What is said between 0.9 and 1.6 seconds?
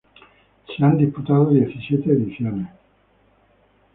disputado